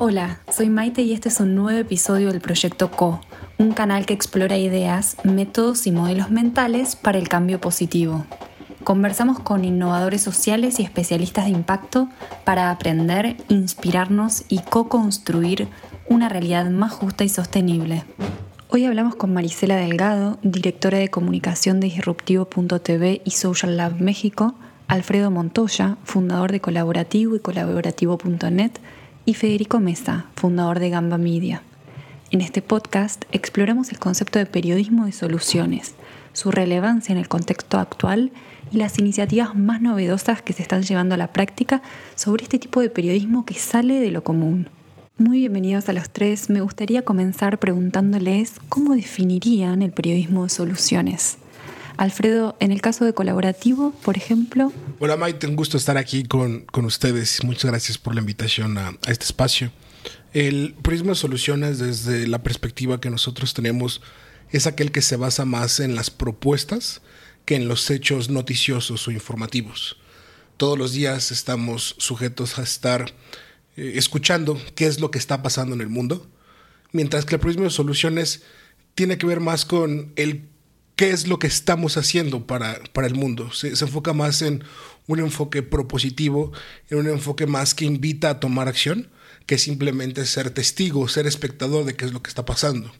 [0.00, 3.20] Hola, soy Maite y este es un nuevo episodio del Proyecto Co,
[3.58, 8.24] un canal que explora ideas, métodos y modelos mentales para el cambio positivo.
[8.84, 12.08] Conversamos con innovadores sociales y especialistas de impacto
[12.44, 15.66] para aprender, inspirarnos y co-construir
[16.08, 18.04] una realidad más justa y sostenible.
[18.68, 24.54] Hoy hablamos con Marisela Delgado, directora de comunicación de Disruptivo.tv y Social Lab México,
[24.86, 28.70] Alfredo Montoya, fundador de Colaborativo y Colaborativo.net,
[29.28, 31.60] y Federico Mesa, fundador de Gamba Media.
[32.30, 35.96] En este podcast exploramos el concepto de periodismo de soluciones,
[36.32, 38.32] su relevancia en el contexto actual
[38.72, 41.82] y las iniciativas más novedosas que se están llevando a la práctica
[42.14, 44.70] sobre este tipo de periodismo que sale de lo común.
[45.18, 46.48] Muy bienvenidos a los tres.
[46.48, 51.36] Me gustaría comenzar preguntándoles cómo definirían el periodismo de soluciones.
[51.98, 54.72] Alfredo, en el caso de colaborativo, por ejemplo.
[55.00, 57.42] Hola Maite, un gusto estar aquí con, con ustedes.
[57.42, 59.72] Muchas gracias por la invitación a, este espacio.
[60.32, 64.00] El prisma soluciones desde la perspectiva que nosotros tenemos
[64.50, 67.02] es aquel que se basa más en las propuestas
[67.44, 69.96] que en los hechos noticiosos o informativos.
[70.56, 73.12] Todos los días estamos sujetos a estar
[73.76, 76.30] eh, escuchando qué es lo que está pasando en el mundo,
[76.92, 78.42] mientras que el prisma de soluciones
[78.94, 80.48] tiene que ver más con el
[80.98, 83.52] qué es lo que estamos haciendo para, para el mundo.
[83.52, 84.64] Se, se, enfoca más en
[85.06, 86.50] un enfoque propositivo,
[86.90, 89.08] en un enfoque más que invita a tomar acción,
[89.46, 92.92] que simplemente ser testigo, ser espectador de qué es lo que está pasando.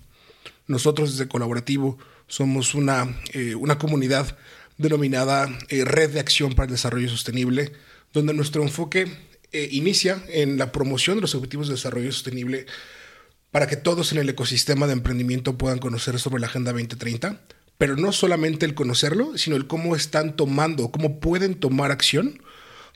[0.68, 4.38] Nosotros desde Colaborativo somos una, eh, una comunidad
[4.76, 7.72] denominada eh, Red de Acción para el Desarrollo Sostenible,
[8.12, 9.12] donde nuestro enfoque
[9.50, 12.66] eh, inicia en la promoción de los objetivos de desarrollo sostenible
[13.50, 17.40] para que todos en el ecosistema de emprendimiento puedan conocer sobre la Agenda 2030
[17.78, 22.42] pero no solamente el conocerlo, sino el cómo están tomando, cómo pueden tomar acción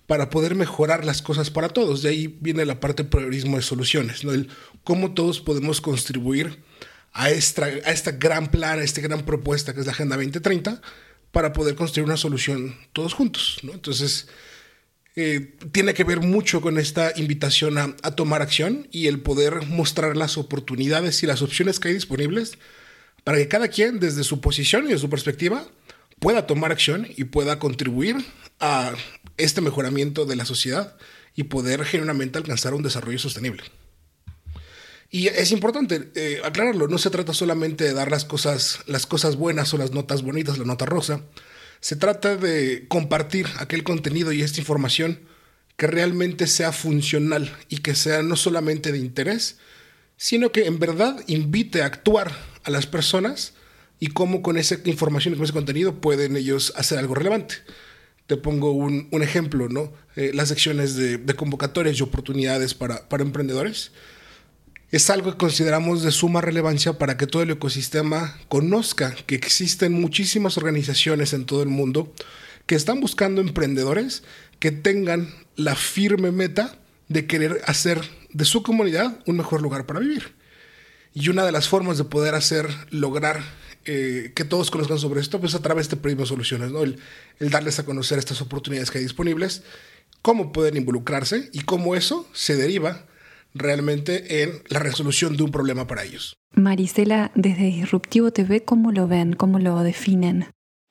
[0.08, 2.02] para poder mejorar las cosas para todos.
[2.02, 4.32] De ahí viene la parte priorismo de soluciones, ¿no?
[4.32, 4.48] el
[4.82, 6.58] cómo todos podemos contribuir
[7.12, 7.70] a esta,
[8.12, 10.82] gran plan, a esta gran propuesta que es la Agenda 2030,
[11.30, 13.58] para poder construir una solución todos juntos.
[13.62, 13.72] ¿no?
[13.72, 14.26] Entonces,
[15.14, 20.16] eh, tiene que ver mucho con esta invitación a tomar acción y el poder mostrar
[20.16, 22.58] las oportunidades y las opciones que hay disponibles
[23.24, 25.66] para que cada quien desde su posición y de su perspectiva
[26.18, 28.16] pueda tomar acción y pueda contribuir
[28.60, 28.92] a
[29.36, 30.96] este mejoramiento de la sociedad
[31.34, 33.64] y poder genuinamente alcanzar un desarrollo sostenible.
[35.10, 39.36] Y es importante eh, aclararlo, no se trata solamente de dar las cosas, las cosas
[39.36, 41.22] buenas o las notas bonitas, la nota rosa,
[41.80, 45.20] se trata de compartir aquel contenido y esta información
[45.76, 49.58] que realmente sea funcional y que sea no solamente de interés,
[50.16, 52.32] sino que en verdad invite a actuar
[52.64, 53.54] a las personas
[54.00, 57.56] y cómo con esa información y con ese contenido pueden ellos hacer algo relevante.
[58.26, 59.92] Te pongo un, ejemplo, ¿no?
[60.16, 63.92] Eh, las secciones de, convocatorias y oportunidades para emprendedores
[64.92, 69.94] es algo que consideramos de suma relevancia para que todo el ecosistema conozca que existen
[69.94, 72.12] muchísimas organizaciones en todo el mundo
[72.66, 74.22] que están buscando emprendedores
[74.58, 76.76] que tengan la firme meta
[77.08, 78.02] de querer hacer
[78.34, 80.34] de su comunidad un mejor lugar para vivir.
[81.14, 83.42] Y una de las formas de poder hacer, lograr
[83.84, 86.82] eh, que todos conozcan sobre esto, pues a través de Soluciones, ¿no?
[86.82, 86.98] El,
[87.40, 89.62] el, darles a conocer estas oportunidades que hay disponibles,
[90.22, 93.06] cómo pueden involucrarse y cómo eso se deriva
[93.54, 96.36] realmente en la resolución de un problema para ellos.
[96.52, 99.34] Marisela, desde Disruptivo TV, ¿cómo lo ven?
[99.34, 100.46] ¿Cómo lo definen?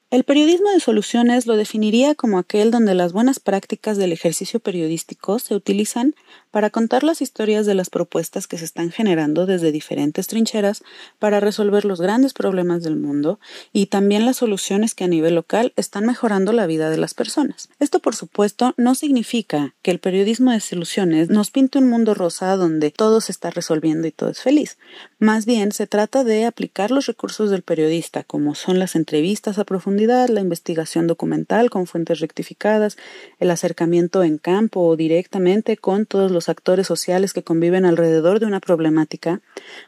[0.10, 5.40] El periodismo de soluciones lo definiría como aquel donde las buenas prácticas del ejercicio periodístico
[5.40, 6.16] se utilizan
[6.52, 10.84] para contar las historias de las propuestas que se están generando desde diferentes trincheras
[11.18, 13.40] para resolver los grandes problemas del mundo
[13.74, 17.70] y también las soluciones que a nivel local están mejorando la vida de las personas.
[17.80, 22.56] Esto, por supuesto, no significa que el periodismo de soluciones nos pinte un mundo rosa
[22.58, 24.78] donde todo se está resolviendo y todo es feliz.
[25.20, 29.66] Más bien, se trata de aplicar los recursos del periodista, como son las entrevistas a
[29.66, 32.98] profundidad, la investigación documental con fuentes rectificadas,
[33.40, 38.46] el acercamiento en campo o directamente con todos los actores sociales que conviven alrededor de
[38.46, 39.42] una problemática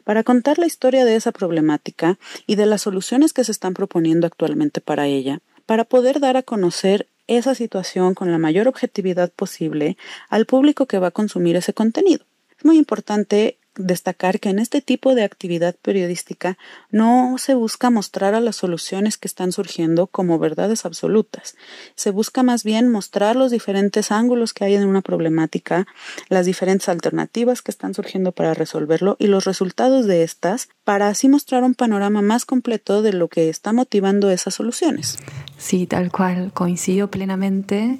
[0.04, 4.26] para contar la historia de esa problemática y de las soluciones que se están proponiendo
[4.26, 9.96] actualmente para ella, para poder dar a conocer esa situación con la mayor objetividad posible
[10.28, 12.24] al público que va a consumir ese contenido.
[12.56, 16.56] Es muy importante destacar que en este tipo de actividad periodística
[16.90, 21.56] no se busca mostrar a las soluciones que están surgiendo como verdades absolutas.
[21.94, 25.86] Se busca más bien mostrar los diferentes ángulos que hay en una problemática,
[26.28, 31.28] las diferentes alternativas que están surgiendo para resolverlo y los resultados de estas para así
[31.28, 35.18] mostrar un panorama más completo de lo que está motivando esas soluciones.
[35.58, 37.98] Sí, tal cual, coincido plenamente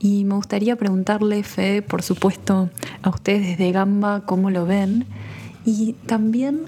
[0.00, 2.70] Y me gustaría preguntarle, Fe, por supuesto,
[3.02, 5.06] a ustedes desde Gamba, cómo lo ven.
[5.64, 6.62] Y también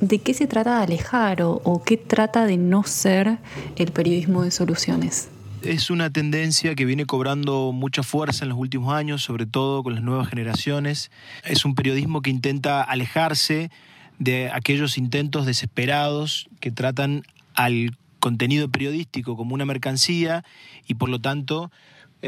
[0.00, 3.38] de qué se trata de alejar o, o qué trata de no ser
[3.76, 5.28] el periodismo de soluciones
[5.62, 9.94] es una tendencia que viene cobrando mucha fuerza en los últimos años, sobre todo con
[9.94, 11.10] las nuevas generaciones.
[11.44, 13.70] Es un periodismo que intenta alejarse
[14.18, 17.24] de aquellos intentos desesperados que tratan
[17.54, 20.44] al contenido periodístico como una mercancía
[20.86, 21.70] y por lo tanto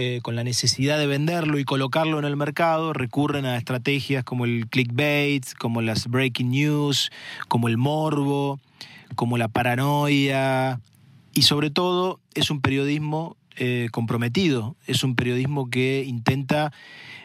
[0.01, 4.45] eh, con la necesidad de venderlo y colocarlo en el mercado, recurren a estrategias como
[4.45, 7.11] el clickbait, como las breaking news,
[7.49, 8.61] como el morbo,
[9.17, 10.81] como la paranoia.
[11.35, 16.73] Y sobre todo es un periodismo eh, comprometido, es un periodismo que intenta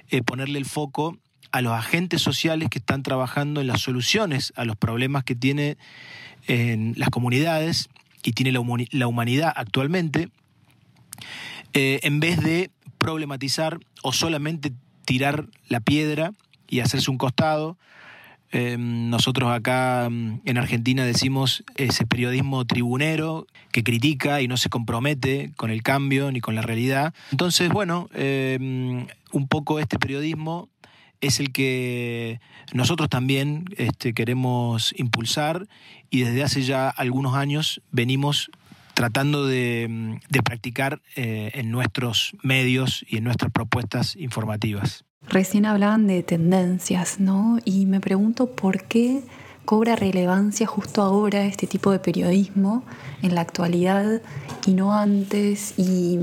[0.10, 1.20] eh, ponerle el foco
[1.52, 5.78] a los agentes sociales que están trabajando en las soluciones a los problemas que tiene
[6.48, 7.92] en las comunidades
[8.24, 10.31] y tiene la humanidad actualmente
[11.74, 14.74] eh, en vez de problematizar o solamente
[15.06, 16.34] tirar la piedra
[16.68, 17.78] y hacerse un costado.
[18.52, 24.70] Eh, nosotros acá mm, en Argentina decimos ese periodismo tribunero que critica y no se
[24.70, 27.14] compromete con el cambio ni con la realidad.
[27.31, 30.70] Entonces, bueno, eh, mm, un poco este periodismo
[31.20, 32.40] es el que
[32.74, 35.68] nosotros también este, queremos impulsar
[36.10, 38.52] y desde hace ya algunos años venimos
[38.94, 45.06] tratando de, practicar eh, en nuestros medios y en nuestras propuestas informativas.
[45.28, 47.60] Recién hablaban de tendencias, ¿no?
[47.63, 49.22] Y me pregunto por qué
[49.66, 52.84] cobra relevancia justo ahora este tipo de periodismo
[53.22, 54.22] en la actualidad
[54.66, 56.19] y no antes y,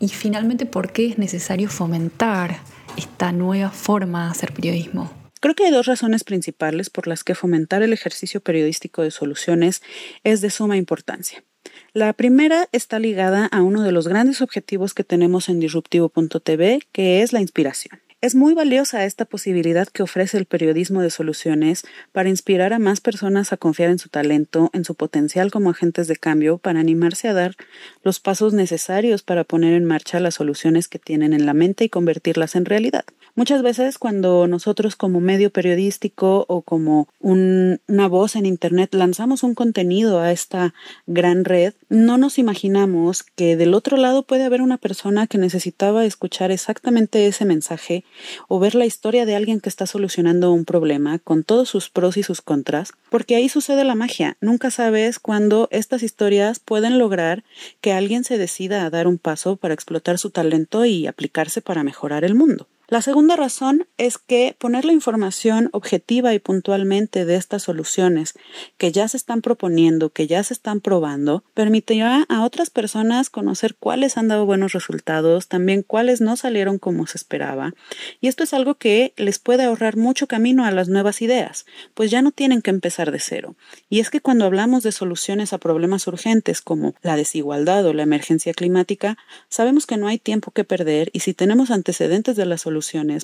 [0.00, 2.58] y finalmente por qué es necesario fomentar
[2.96, 5.10] esta nueva forma de hacer periodismo.
[5.46, 9.80] Creo que hay dos razones principales por las que fomentar el ejercicio periodístico de soluciones
[10.24, 11.44] es de suma importancia.
[11.92, 17.22] La primera está ligada a uno de los grandes objetivos que tenemos en disruptivo.tv, que
[17.22, 18.00] es la inspiración.
[18.22, 23.02] Es muy valiosa esta posibilidad que ofrece el periodismo de soluciones para inspirar a más
[23.02, 27.28] personas a confiar en su talento, en su potencial como agentes de cambio, para animarse
[27.28, 27.56] a dar
[28.02, 31.90] los pasos necesarios para poner en marcha las soluciones que tienen en la mente y
[31.90, 33.04] convertirlas en realidad.
[33.34, 39.54] Muchas veces cuando nosotros como medio periodístico o como una voz en Internet lanzamos un
[39.54, 40.72] contenido a esta
[41.06, 46.06] gran red, no nos imaginamos que del otro lado puede haber una persona que necesitaba
[46.06, 48.05] escuchar exactamente ese mensaje
[48.48, 52.16] o ver la historia de alguien que está solucionando un problema con todos sus pros
[52.16, 54.36] y sus contras, porque ahí sucede la magia.
[54.40, 57.44] Nunca sabes cuándo estas historias pueden lograr
[57.80, 61.84] que alguien se decida a dar un paso para explotar su talento y aplicarse para
[61.84, 62.66] mejorar el mundo.
[62.88, 68.34] La segunda razón es que poner la información objetiva y puntualmente de estas soluciones
[68.78, 73.74] que ya se están proponiendo, que ya se están probando, permitirá a otras personas conocer
[73.74, 77.74] cuáles han dado buenos resultados, también cuáles no salieron como se esperaba.
[78.20, 82.12] Y esto es algo que les puede ahorrar mucho camino a las nuevas ideas, pues
[82.12, 83.56] ya no tienen que empezar de cero.
[83.90, 88.04] Y es que cuando hablamos de soluciones a problemas urgentes como la desigualdad o la
[88.04, 89.18] emergencia climática,
[89.48, 92.75] sabemos que no hay tiempo que perder y si tenemos antecedentes de la solución,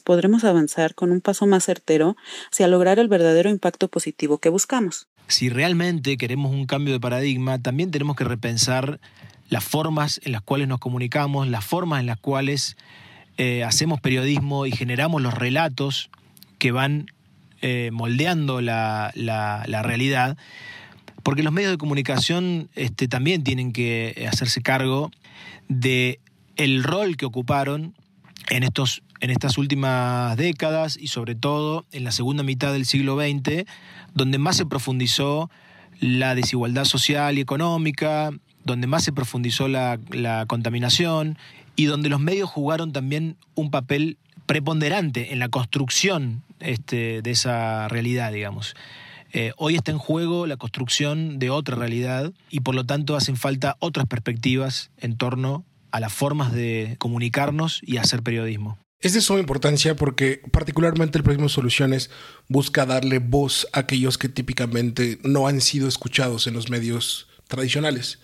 [0.05, 2.17] podremos avanzar con un paso más certero
[2.53, 5.09] hacia lograr el verdadero impacto positivo que buscamos.
[5.29, 9.01] Si realmente queremos un cambio de paradigma, también tenemos que repensar
[9.49, 12.77] las formas en las cuales nos comunicamos, las formas en las cuales
[13.39, 16.11] eh, hacemos periodismo y generamos los relatos
[16.59, 17.07] que van
[17.61, 19.13] eh, moldeando la,
[19.83, 20.37] realidad,
[21.23, 25.11] porque los medios de comunicación este, también tienen que hacerse cargo
[25.69, 26.21] de
[26.57, 27.95] el rol que ocuparon
[28.51, 33.17] en, estos, en estas últimas décadas y sobre todo en la segunda mitad del siglo
[33.17, 33.65] XX,
[34.15, 35.51] donde más se profundizó
[36.01, 38.31] la desigualdad social y económica,
[38.65, 39.99] donde más se profundizó la,
[40.47, 41.39] contaminación
[41.77, 47.89] y donde los medios jugaron también un papel preponderante en la construcción este, de esa
[47.89, 48.75] realidad, digamos.
[49.33, 53.37] Eh, hoy está en juego la construcción de otra realidad y por lo tanto hacen
[53.37, 58.79] falta otras perspectivas en torno a las formas de comunicarnos y hacer periodismo.
[59.03, 62.09] Es de suma importancia porque particularmente el Periodismo Soluciones
[62.49, 68.21] busca darle voz a aquellos que típicamente no han sido escuchados en los medios tradicionales.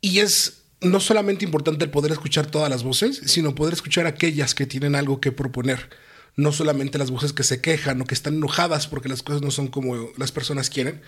[0.00, 4.54] Y es no solamente importante el poder escuchar todas las voces, sino poder escuchar aquellas
[4.54, 5.90] que tienen algo que proponer.
[6.36, 9.50] No solamente las voces que se quejan o que están enojadas porque las cosas no
[9.50, 11.02] son como las personas quieren,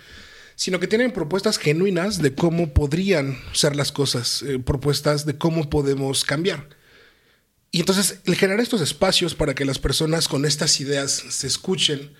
[0.57, 5.69] sino que tienen propuestas genuinas de cómo podrían ser las cosas, eh, propuestas de cómo
[5.69, 6.67] podemos cambiar.
[7.69, 12.11] Y entonces el generar estos espacios para que las personas con estas ideas se escuchen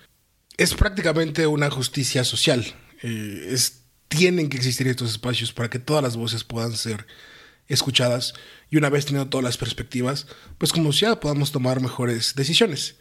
[0.56, 2.64] es prácticamente una justicia social.
[3.02, 7.06] Eh, es, tienen que existir estos espacios para que todas las voces puedan ser
[7.66, 8.34] escuchadas
[8.70, 10.28] y una vez teniendo todas las perspectivas,
[10.58, 12.94] pues como sociedad podamos tomar mejores decisiones.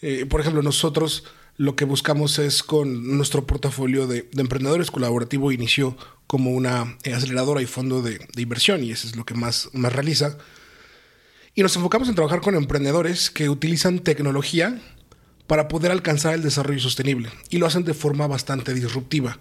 [0.00, 1.24] Eh, por ejemplo, nosotros
[1.58, 5.96] lo que buscamos es con nuestro portafolio de, emprendedores colaborativo inició
[6.26, 9.92] como una eh, aceleradora y fondo de, inversión y eso es lo que más, más
[9.92, 10.36] realiza.
[11.54, 14.80] Y nos enfocamos en trabajar con emprendedores que utilizan tecnología
[15.46, 19.38] para poder alcanzar el desarrollo sostenible y lo hacen de forma bastante disruptiva.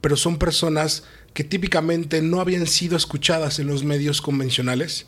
[0.00, 1.04] Pero son personas
[1.34, 5.06] que típicamente no habían sido escuchadas en los medios convencionales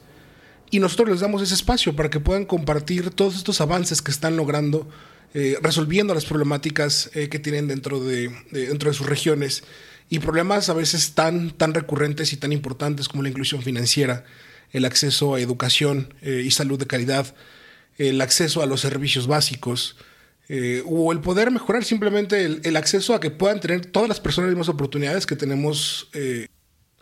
[0.70, 4.36] y nosotros les damos ese espacio para que puedan compartir todos estos avances que están
[4.36, 4.88] logrando
[5.36, 9.64] eh, resolviendo las problemáticas eh, que tienen dentro de, dentro de sus regiones
[10.08, 14.24] y problemas a veces tan, tan recurrentes y tan importantes como la inclusión financiera,
[14.70, 17.34] el acceso a educación eh, y salud de calidad,
[17.98, 19.96] el acceso a los servicios básicos,
[20.86, 24.56] o el poder mejorar simplemente el, acceso a que puedan tener todas las personas las
[24.56, 26.10] mismas oportunidades que tenemos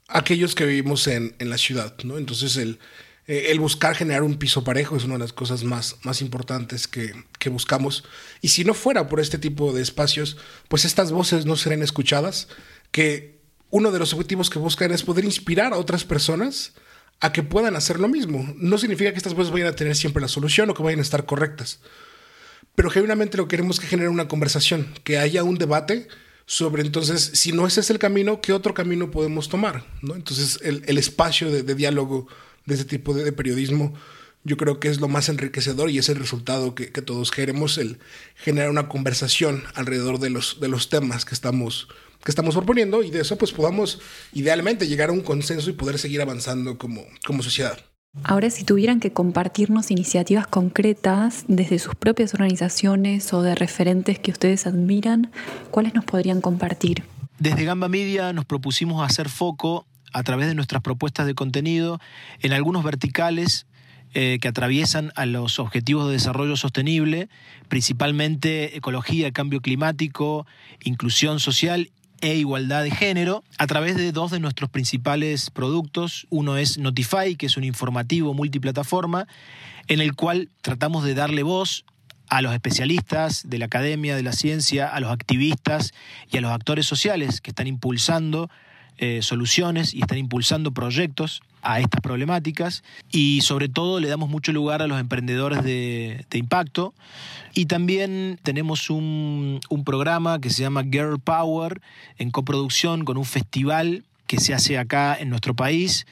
[0.06, 1.92] aquellos que vivimos en, en la ciudad.
[2.04, 2.18] ¿no?
[2.18, 2.78] Entonces el,
[3.26, 6.88] eh, el buscar generar un piso parejo es una de las cosas más, más importantes
[6.88, 8.04] que, que, buscamos.
[8.40, 10.36] Y si no fuera por este tipo de espacios,
[10.68, 12.48] pues estas voces no serían escuchadas,
[12.90, 16.72] que uno de los objetivos que buscan es poder inspirar a otras personas
[17.20, 18.52] a que puedan hacer lo mismo.
[18.56, 21.02] No significa que estas voces vayan a tener siempre la solución o que vayan a
[21.02, 21.80] estar correctas,
[22.74, 26.08] pero genuinamente lo que queremos que genere una conversación, que haya un debate
[26.44, 29.86] sobre entonces, si no ese es el camino, ¿qué otro camino podemos tomar?
[30.02, 30.16] ¿no?
[30.16, 32.26] Entonces, el, el espacio de diálogo
[32.66, 33.94] de ese tipo de, periodismo,
[34.44, 37.98] yo creo que es lo más enriquecedor y es el resultado que, todos queremos, el
[38.34, 41.88] generar una conversación alrededor de los, de los temas que estamos,
[42.24, 44.00] que estamos proponiendo y de eso pues podamos
[44.32, 47.78] idealmente llegar a un consenso y poder seguir avanzando como, como sociedad.
[48.24, 54.30] Ahora, si tuvieran que compartirnos iniciativas concretas desde sus propias organizaciones o de referentes que
[54.30, 55.30] ustedes admiran,
[55.70, 57.04] ¿cuáles nos podrían compartir?
[57.38, 62.00] Desde Gamba Media nos propusimos hacer foco a través de nuestras propuestas de contenido
[62.40, 63.66] en algunos verticales
[64.14, 67.30] eh, que atraviesan a los objetivos de desarrollo sostenible,
[67.68, 70.46] principalmente ecología, cambio climático,
[70.84, 71.90] inclusión social
[72.20, 76.26] e igualdad de género, a través de dos de nuestros principales productos.
[76.28, 79.26] Uno es Notify, que es un informativo multiplataforma,
[79.88, 81.84] en el cual tratamos de darle voz
[82.28, 85.92] a los especialistas de la academia, de la ciencia, a los activistas
[86.30, 88.50] y a los actores sociales que están impulsando
[88.98, 92.82] eh, soluciones y están impulsando proyectos a estas problemáticas.
[93.10, 96.94] Y sobre todo le damos mucho lugar a los emprendedores de, impacto.
[97.54, 101.80] Y también tenemos un, un, programa que se llama Girl Power
[102.18, 106.06] en coproducción con un festival que se hace acá en nuestro país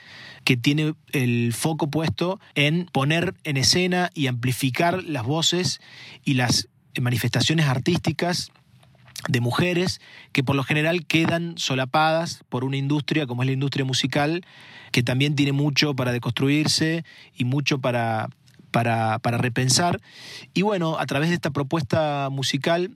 [0.44, 5.80] que tiene el foco puesto en poner en escena y amplificar las voces
[6.24, 6.68] y las
[7.00, 8.50] manifestaciones artísticas
[9.28, 10.00] de mujeres
[10.32, 14.44] que por lo general quedan solapadas por una industria como es la industria musical,
[14.92, 17.04] que también tiene mucho para deconstruirse
[17.36, 18.28] y mucho para,
[18.70, 20.00] para, repensar.
[20.54, 22.92] Y bueno, a través de esta propuesta musical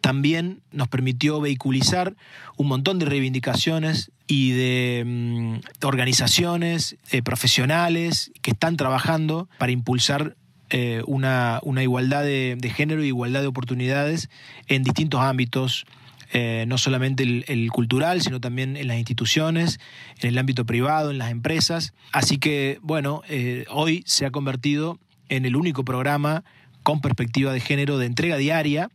[0.00, 2.14] también nos permitió vehiculizar
[2.56, 10.36] un montón de reivindicaciones y de mm, organizaciones eh, profesionales que están trabajando para impulsar
[10.70, 14.28] eh, una, igualdad de, género y igualdad de oportunidades
[14.66, 15.86] en distintos ámbitos,
[16.32, 19.80] eh, no solamente el, cultural, sino también en las instituciones,
[20.20, 21.94] en el ámbito privado, en las empresas.
[22.12, 24.98] Así que, bueno, eh, hoy se ha convertido
[25.28, 26.44] en el único programa
[26.82, 28.90] con perspectiva de género de entrega diaria,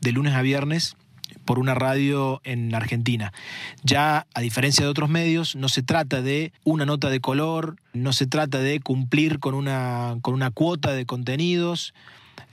[0.00, 0.96] de lunes a viernes,
[1.48, 3.32] por una radio en Argentina.
[3.82, 8.12] Ya, a diferencia de otros medios, no se trata de una nota de color, no
[8.12, 11.94] se trata de cumplir con una, con una cuota de contenidos,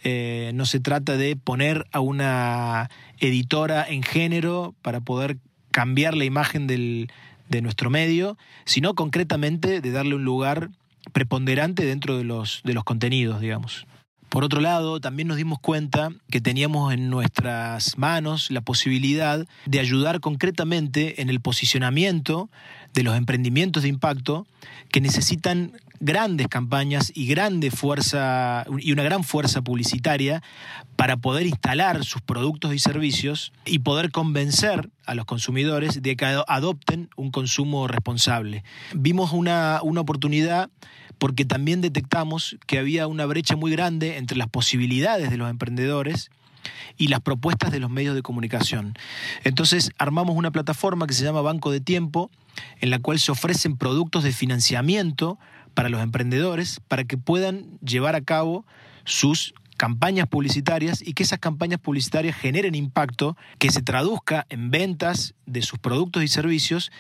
[0.06, 5.40] eh, no se trata de poner a una editora en género para poder
[5.72, 10.70] cambiar la imagen de nuestro medio, sino concretamente de darle un lugar
[11.12, 13.88] preponderante dentro de los, de los contenidos, digamos.
[14.36, 19.80] Por otro lado, también nos dimos cuenta que teníamos en nuestras manos la posibilidad de
[19.80, 22.50] ayudar concretamente en el posicionamiento
[22.94, 24.46] de los emprendimientos de impacto
[24.92, 30.44] que necesitan grandes campañas y grande fuerza y una gran fuerza publicitaria
[30.98, 36.26] para poder instalar sus productos y servicios y poder convencer a los consumidores de que
[36.26, 38.66] adopten un consumo responsable.
[38.94, 40.70] Vimos una, una oportunidad
[41.18, 46.30] porque también detectamos que había una brecha muy grande entre las posibilidades de los emprendedores
[46.98, 48.94] y las propuestas de los medios de comunicación.
[49.44, 52.32] Entonces armamos una plataforma que se llama Banco de Tiempo,
[52.80, 55.38] en la cual se ofrecen productos de financiamiento
[55.74, 58.66] para los emprendedores para que puedan llevar a cabo
[59.04, 65.34] sus campañas publicitarias y que esas campañas publicitarias generen impacto, que se traduzca en ventas
[65.46, 66.92] de sus productos y servicios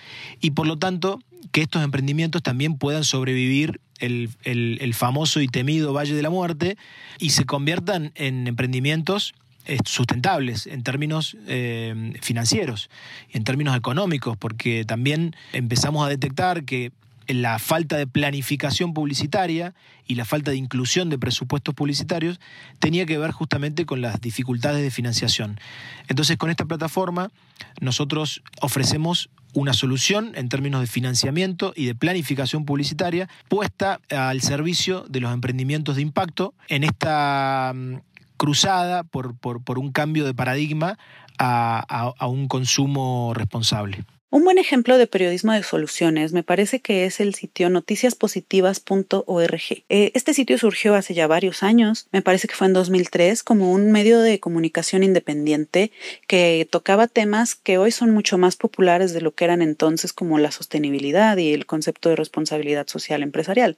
[0.42, 1.20] y por lo tanto
[1.52, 6.78] que estos emprendimientos también puedan sobrevivir el, famoso y temido Valle de la Muerte
[7.20, 9.34] y se conviertan en emprendimientos
[9.68, 12.90] eh, sustentables en términos eh, financieros
[13.32, 16.92] y en términos económicos, porque también empezamos a detectar que
[17.28, 19.74] la falta de planificación publicitaria
[20.08, 22.40] y la falta de inclusión de presupuestos publicitarios
[22.80, 25.60] tenía que ver justamente con las dificultades de financiación.
[26.08, 27.32] Entonces, con esta plataforma,
[27.80, 35.06] nosotros ofrecemos una solución en términos de financiamiento y de planificación publicitaria puesta al servicio
[35.08, 37.96] de los emprendimientos de impacto en esta mm,
[38.38, 39.34] cruzada por,
[39.80, 40.98] un cambio de paradigma
[41.38, 44.06] a un consumo responsable.
[44.36, 49.62] Un buen ejemplo de periodismo de soluciones me parece que es el sitio noticiaspositivas.org.
[49.88, 53.72] Eh, este sitio surgió hace ya varios años, me parece que fue en 2003, como
[53.72, 55.94] un medio de comunicación independiente
[56.28, 60.38] que tocaba temas que hoy son mucho más populares de lo que eran entonces como
[60.38, 63.78] la sostenibilidad y el concepto de responsabilidad social empresarial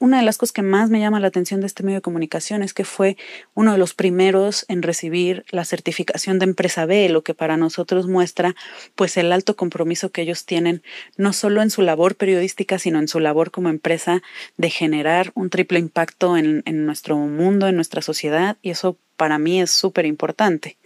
[0.00, 2.62] una de las cosas que más me llama la atención de este medio de comunicación
[2.62, 3.16] es que fue
[3.54, 8.06] uno de los primeros en recibir la certificación de empresa B, lo que para nosotros
[8.06, 8.54] muestra
[8.94, 10.82] pues el alto compromiso que ellos tienen
[11.16, 14.22] no solo en su labor periodística, sino en su labor como empresa
[14.56, 19.38] de generar un triple impacto en, en nuestro mundo, en nuestra sociedad y eso para
[19.38, 20.76] mí es súper importante.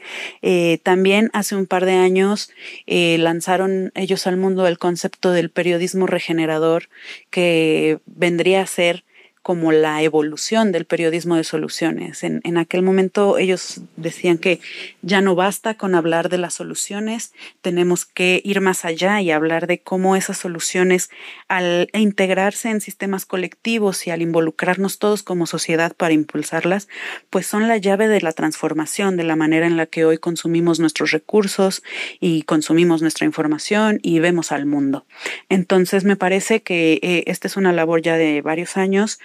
[0.43, 2.51] Eh, también hace un par de años
[2.87, 6.89] eh, lanzaron ellos al mundo el concepto del periodismo regenerador
[7.31, 9.05] que vendría a ser
[9.43, 12.25] como la evolución del periodismo de soluciones.
[12.25, 14.61] En, en, aquel momento ellos decían que
[15.01, 17.33] ya no basta con hablar de las soluciones,
[17.63, 21.11] tenemos que ir más allá y hablar de cómo esas soluciones
[21.49, 26.89] al integrarse en sistemas colectivos y al involucrarnos todos como sociedad para impulsarlas,
[27.31, 30.81] pues son la llave de la transformación de la manera en la que hoy consumimos
[30.81, 31.83] nuestros recursos
[32.21, 35.07] y consumimos nuestra información y vemos al mundo.
[35.49, 39.19] Entonces me parece que eh, esta es una labor ya de varios años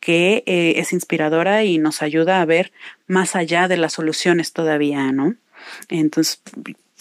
[0.00, 2.72] que eh, es inspiradora y nos ayuda a ver
[3.06, 5.36] más allá de las soluciones todavía, ¿no?
[5.88, 6.40] Entonces,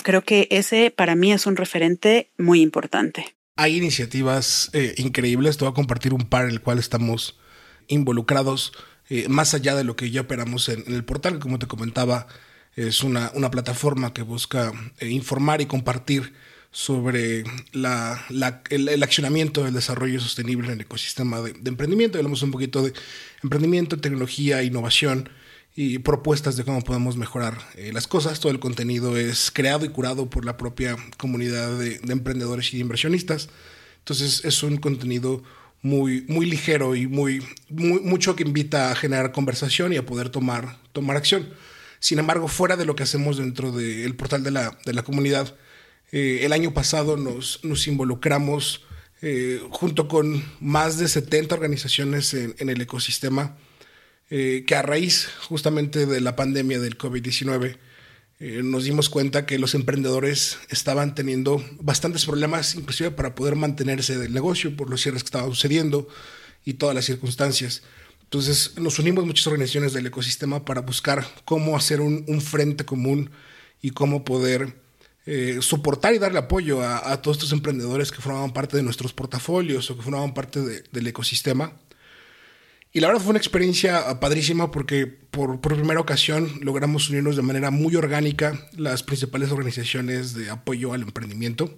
[0.04, 3.36] creo que ese para mí es un referente muy importante.
[3.56, 7.40] Hay iniciativas eh, increíbles, te voy a compartir un par en el cual estamos
[7.88, 8.74] involucrados,
[9.10, 12.28] eh, más allá de lo que ya operamos en, el portal, como te comentaba,
[12.76, 16.34] es una, una plataforma que busca informar y compartir
[16.72, 18.26] sobre la,
[18.70, 22.18] el, accionamiento del desarrollo sostenible en el ecosistema de, emprendimiento.
[22.18, 22.94] Hablamos un poquito de
[23.44, 25.30] emprendimiento, tecnología, innovación
[25.76, 28.40] y propuestas de cómo podemos mejorar eh, las cosas.
[28.40, 33.50] Todo el contenido es creado y curado por la propia comunidad de, emprendedores y inversionistas.
[34.00, 35.42] Entonces es un contenido
[35.82, 40.78] muy, muy ligero y muy, mucho que invita a generar conversación y a poder tomar,
[40.92, 41.50] tomar acción.
[42.00, 45.56] Sin embargo, fuera de lo que hacemos dentro del portal de la, de la comunidad,
[46.12, 48.86] eh, el año pasado nos, nos involucramos
[49.22, 53.58] eh, junto con más de 70 organizaciones en, el ecosistema
[54.30, 57.78] eh, que a raíz justamente de la pandemia del COVID-19
[58.64, 64.34] nos dimos cuenta que los emprendedores estaban teniendo bastantes problemas, inclusive para poder mantenerse del
[64.34, 66.08] negocio por los cierres que estaban sucediendo
[66.64, 67.84] y todas las circunstancias.
[68.24, 73.30] Entonces nos unimos muchas organizaciones del ecosistema para buscar cómo hacer un, un frente común
[73.82, 74.74] y cómo poder
[75.26, 79.90] eh, soportar y darle apoyo a, todos estos emprendedores que formaban parte de nuestros portafolios
[79.92, 81.74] o que formaban parte del ecosistema.
[82.92, 87.44] Y la verdad fue una experiencia padrísima porque por, por, primera ocasión logramos unirnos de
[87.44, 91.78] manera muy orgánica las principales organizaciones de apoyo al emprendimiento.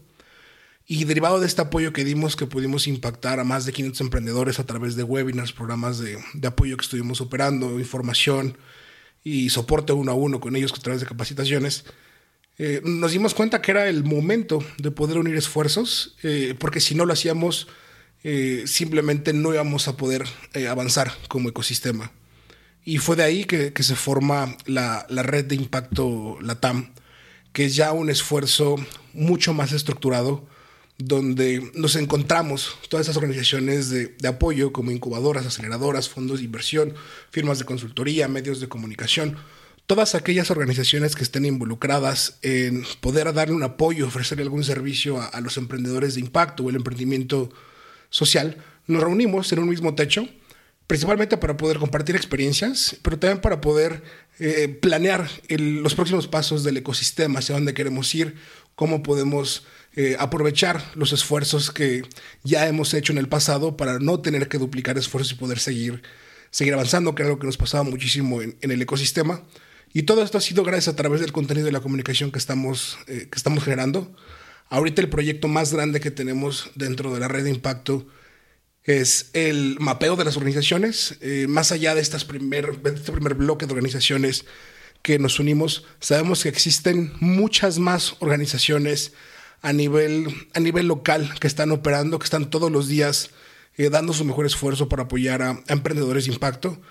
[0.88, 4.60] Y derivado de este apoyo que dimos, que pudimos impactar a más de 500 emprendedores
[4.60, 8.58] a través de webinars, programas de, de apoyo que estuvimos operando, información
[9.24, 11.86] y soporte uno a uno con ellos a través de capacitaciones,
[12.64, 16.94] eh, nos dimos cuenta que era el momento de poder unir esfuerzos, eh, porque si
[16.94, 17.68] no lo hacíamos,
[18.24, 20.26] eh, simplemente no íbamos a poder
[20.70, 22.12] avanzar como ecosistema.
[22.86, 26.94] Y fue de ahí que, se forma la, red de impacto LATAM,
[27.52, 28.76] que es ya un esfuerzo
[29.14, 30.48] mucho más estructurado,
[31.00, 36.94] donde nos encontramos todas esas organizaciones de, de, apoyo como incubadoras, aceleradoras, fondos de inversión,
[37.32, 39.36] firmas de consultoría, medios de comunicación,
[39.92, 45.42] todas aquellas organizaciones que estén involucradas en poder darle un apoyo, ofrecerle algún servicio a,
[45.42, 47.52] los emprendedores de impacto o el emprendimiento
[48.10, 48.56] social,
[48.88, 50.30] nos reunimos en un mismo techo,
[50.88, 54.02] principalmente para poder compartir experiencias, pero también para poder
[54.40, 58.36] eh, planear los próximos pasos del ecosistema, hacia dónde queremos ir,
[58.76, 59.66] cómo podemos
[59.98, 62.04] eh, aprovechar los esfuerzos que
[62.46, 66.02] ya hemos hecho en el pasado para no tener que duplicar esfuerzos y poder seguir
[66.52, 69.42] seguir avanzando, que era algo que nos pasaba muchísimo en, el ecosistema.
[69.94, 72.98] Y todo esto ha sido gracias a través del contenido de la comunicación que estamos,
[73.08, 74.16] eh, que estamos generando.
[74.70, 78.08] Ahorita el proyecto más grande que tenemos dentro de la red de impacto
[78.84, 81.18] es el mapeo de las organizaciones.
[81.22, 84.46] Eh, más allá de, estas primer, de este primer bloque de organizaciones
[85.02, 89.14] que nos unimos, sabemos que existen muchas más organizaciones
[89.62, 93.32] a nivel, a nivel local que están operando, que están todos los días
[93.78, 96.82] eh, dando su mejor esfuerzo para apoyar a, emprendedores de impacto.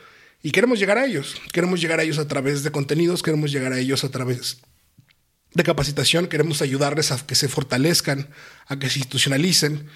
[0.42, 1.36] Y queremos llegar a ellos.
[1.52, 4.58] Queremos llegar a ellos a través de contenidos, queremos llegar a ellos a través
[5.52, 8.28] de capacitación, queremos ayudarles a que se fortalezcan,
[8.66, 9.88] a que se institucionalicen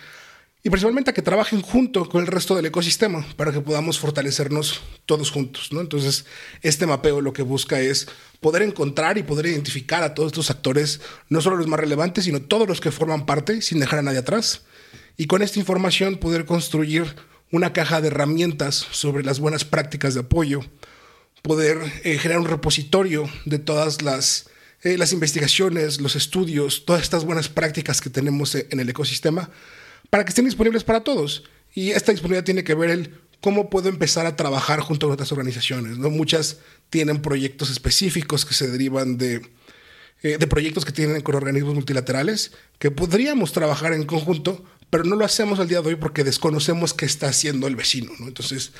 [0.67, 4.81] y principalmente a que trabajen junto con el resto del ecosistema para que podamos fortalecernos
[5.05, 5.73] todos juntos.
[5.73, 5.81] ¿no?
[5.81, 6.25] Entonces,
[6.63, 8.09] este mapeo lo que busca es
[8.41, 12.41] poder encontrar y poder identificar a todos estos actores, no solo los más relevantes, sino
[12.41, 14.63] todos los que forman parte, sin dejar a nadie atrás.
[15.19, 17.15] Y con esta información poder construir
[17.55, 20.61] una caja de herramientas sobre las buenas prácticas de apoyo,
[21.41, 24.51] poder eh, generar un repositorio de todas las,
[24.83, 29.51] eh, las investigaciones, los estudios, todas estas buenas prácticas que tenemos en el ecosistema
[30.11, 31.45] para que estén disponibles para todos.
[31.73, 35.31] Y esta disponibilidad tiene que ver el cómo puedo empezar a trabajar junto con otras
[35.31, 35.97] organizaciones.
[35.97, 36.11] ¿no?
[36.11, 36.59] Muchas
[36.91, 39.43] tienen proyectos específicos que se derivan de,
[40.23, 45.17] eh, de proyectos que tienen con organismos multilaterales, que podríamos trabajar en conjunto, pero no
[45.17, 48.13] lo hacemos al día de hoy porque desconocemos qué está haciendo el vecino.
[48.21, 48.29] ¿no?
[48.29, 48.71] Entonces,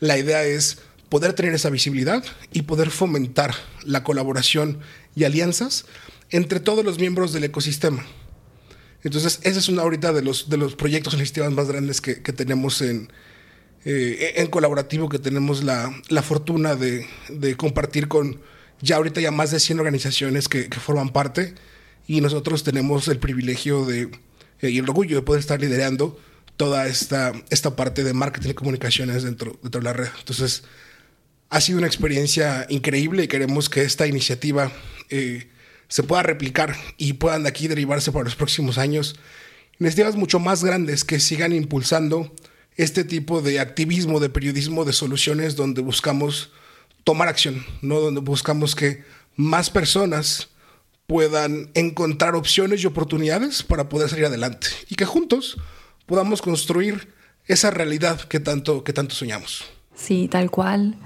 [0.00, 0.78] la idea es
[1.10, 3.54] poder tener esa visibilidad y poder fomentar
[3.84, 4.78] la colaboración
[5.14, 5.84] y alianzas
[6.30, 8.02] entre todos los miembros del ecosistema.
[9.04, 12.80] Entonces, ese es uno ahorita de los, de los proyectos iniciativas más grandes que, tenemos
[12.80, 13.12] en,
[13.84, 17.06] eh, en colaborativo, que tenemos la, fortuna de,
[17.58, 18.40] compartir con
[18.80, 21.52] ya ahorita ya más de 100 organizaciones que, forman parte
[22.06, 24.08] y nosotros tenemos el privilegio de,
[24.60, 26.20] y el orgullo de poder estar liderando
[26.56, 30.08] toda esta, esta parte de marketing y comunicaciones dentro, dentro de la red.
[30.18, 30.64] Entonces,
[31.50, 34.72] ha sido una experiencia increíble y queremos que esta iniciativa...
[35.10, 35.48] Eh,
[35.88, 39.16] se pueda replicar y puedan de aquí derivarse para los próximos años.
[39.80, 42.32] Iniciativas mucho más grandes que sigan impulsando
[42.76, 46.52] este tipo de activismo, de periodismo, de soluciones donde buscamos
[47.04, 48.00] tomar acción, ¿no?
[48.00, 49.02] donde buscamos que
[49.34, 50.48] más personas
[51.08, 55.56] puedan encontrar opciones y oportunidades para poder salir adelante y que juntos
[56.04, 57.08] podamos construir
[57.46, 59.64] esa realidad que tanto, que tanto soñamos.
[59.94, 60.96] Sí, tal cual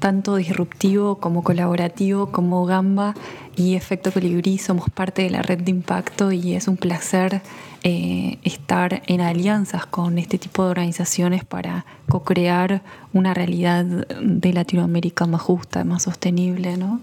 [0.00, 3.14] tanto disruptivo como colaborativo como Gamba
[3.54, 7.40] y Efecto Colibrí somos parte de la red de impacto y es un placer
[7.84, 15.26] eh, estar en alianzas con este tipo de organizaciones para co-crear una realidad de Latinoamérica
[15.26, 16.76] más justa, más sostenible.
[16.76, 17.00] ¿no?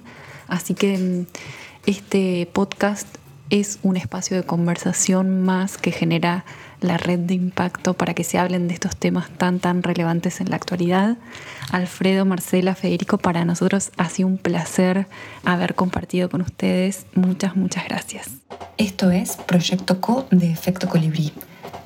[0.50, 1.26] Así que mm,
[1.86, 3.08] este podcast
[3.50, 6.46] es un espacio de conversación más que genera
[6.82, 10.50] la red de impacto para que se hablen de estos temas tan tan relevantes en
[10.50, 11.18] la actualidad.
[11.72, 15.08] Alfredo, Marcela, Federico, para nosotros ha sido un placer
[15.44, 17.06] haber compartido con ustedes.
[17.15, 18.30] Muchas, muchas gracias.
[18.78, 21.34] Esto es Proyecto Co de Efecto Colibrí.